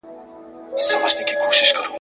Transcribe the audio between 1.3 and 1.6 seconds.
به